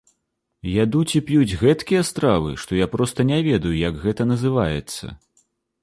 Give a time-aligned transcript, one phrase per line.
[0.83, 5.03] Ядуць і п'юць гэткія стравы, што я проста не ведаю, як гэта называецца.